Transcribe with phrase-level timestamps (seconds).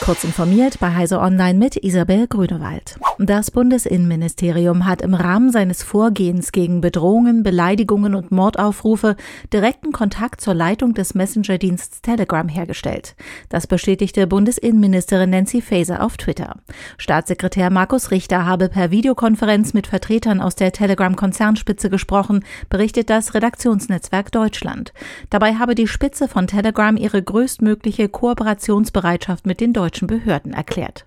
[0.00, 2.98] Kurz informiert bei Heise Online mit Isabel Grünewald.
[3.18, 9.16] Das Bundesinnenministerium hat im Rahmen seines Vorgehens gegen Bedrohungen, Beleidigungen und Mordaufrufe
[9.52, 13.16] direkten Kontakt zur Leitung des Messenger-Diensts Telegram hergestellt.
[13.48, 16.56] Das bestätigte Bundesinnenministerin Nancy Faeser auf Twitter.
[16.96, 24.30] Staatssekretär Markus Richter habe per Videokonferenz mit Vertretern aus der Telegram-Konzernspitze gesprochen, berichtet das Redaktionsnetzwerk
[24.32, 24.94] Deutschland.
[25.28, 31.04] Dabei habe die Spitze von Telegram ihre größtmögliche Kooperationsbereitschaft mit den deutschen Behörden erklärt.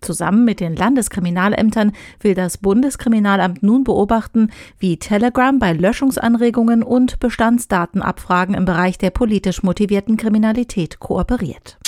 [0.00, 8.54] Zusammen mit den Landeskriminalämtern will das Bundeskriminalamt nun beobachten, wie Telegram bei Löschungsanregungen und Bestandsdatenabfragen
[8.54, 11.78] im Bereich der politisch motivierten Kriminalität kooperiert.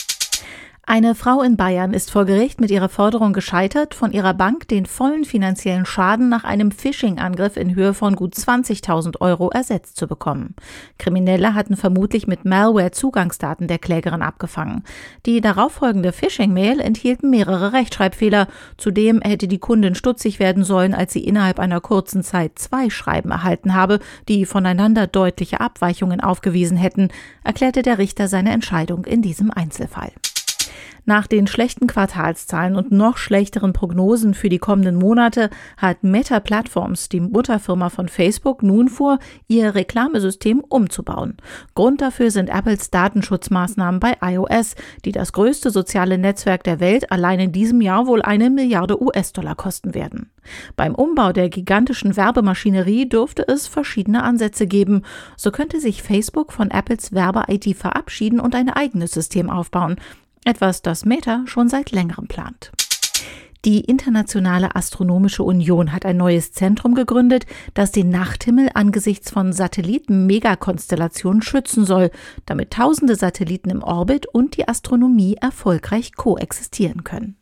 [0.86, 4.84] Eine Frau in Bayern ist vor Gericht mit ihrer Forderung gescheitert, von ihrer Bank den
[4.84, 10.54] vollen finanziellen Schaden nach einem Phishing-Angriff in Höhe von gut 20.000 Euro ersetzt zu bekommen.
[10.98, 14.84] Kriminelle hatten vermutlich mit Malware Zugangsdaten der Klägerin abgefangen.
[15.24, 18.46] Die darauffolgende Phishing-Mail enthielt mehrere Rechtschreibfehler.
[18.76, 23.30] Zudem hätte die Kundin stutzig werden sollen, als sie innerhalb einer kurzen Zeit zwei Schreiben
[23.30, 27.08] erhalten habe, die voneinander deutliche Abweichungen aufgewiesen hätten,
[27.42, 30.12] erklärte der Richter seine Entscheidung in diesem Einzelfall.
[31.06, 37.10] Nach den schlechten Quartalszahlen und noch schlechteren Prognosen für die kommenden Monate hat Meta Platforms,
[37.10, 41.36] die Mutterfirma von Facebook, nun vor, ihr Reklamesystem umzubauen.
[41.74, 47.38] Grund dafür sind Apples Datenschutzmaßnahmen bei iOS, die das größte soziale Netzwerk der Welt allein
[47.38, 50.30] in diesem Jahr wohl eine Milliarde US-Dollar kosten werden.
[50.76, 55.02] Beim Umbau der gigantischen Werbemaschinerie dürfte es verschiedene Ansätze geben.
[55.36, 59.96] So könnte sich Facebook von Apples Werbe-IT verabschieden und ein eigenes System aufbauen.
[60.46, 62.70] Etwas, das Meta schon seit längerem plant.
[63.64, 71.40] Die Internationale Astronomische Union hat ein neues Zentrum gegründet, das den Nachthimmel angesichts von Satelliten-Megakonstellationen
[71.40, 72.10] schützen soll,
[72.44, 77.36] damit tausende Satelliten im Orbit und die Astronomie erfolgreich koexistieren können.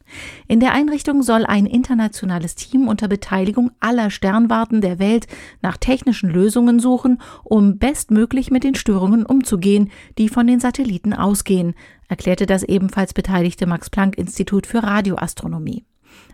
[0.47, 5.27] In der Einrichtung soll ein internationales Team unter Beteiligung aller Sternwarten der Welt
[5.61, 11.74] nach technischen Lösungen suchen, um bestmöglich mit den Störungen umzugehen, die von den Satelliten ausgehen,
[12.07, 15.85] erklärte das ebenfalls beteiligte Max Planck Institut für Radioastronomie.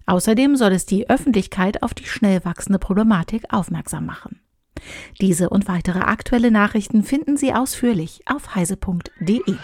[0.06, 4.40] Außerdem soll es die Öffentlichkeit auf die schnell wachsende Problematik aufmerksam machen.
[5.20, 9.56] Diese und weitere aktuelle Nachrichten finden Sie ausführlich auf heise.de.